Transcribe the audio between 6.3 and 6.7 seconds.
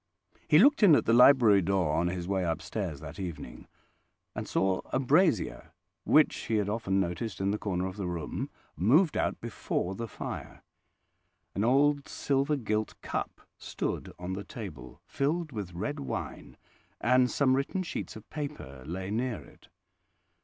he had